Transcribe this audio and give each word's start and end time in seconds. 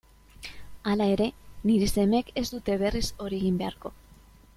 Hala 0.93 1.05
ere, 1.17 1.27
nire 1.71 1.89
semeek 1.91 2.31
ez 2.43 2.45
dute 2.55 2.79
berriz 2.85 3.05
hori 3.27 3.39
egin 3.43 3.61
beharko. 3.61 3.93